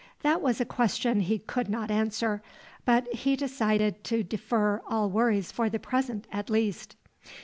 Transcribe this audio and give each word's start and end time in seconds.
That 0.21 0.41
was 0.41 0.59
a 0.59 0.65
question 0.65 1.19
he 1.19 1.37
could 1.37 1.69
not 1.69 1.91
answer, 1.91 2.41
but 2.85 3.07
he 3.13 3.35
decided 3.35 4.03
to 4.05 4.23
defer 4.23 4.81
all 4.87 5.11
worries 5.11 5.51
for 5.51 5.69
the 5.69 5.77
present 5.77 6.25
at 6.31 6.49
least. 6.49 6.95